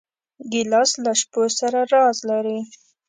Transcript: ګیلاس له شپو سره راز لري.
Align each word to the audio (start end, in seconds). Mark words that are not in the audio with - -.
ګیلاس 0.51 0.91
له 1.03 1.11
شپو 1.19 1.43
سره 1.59 1.79
راز 1.93 2.17
لري. 2.29 2.59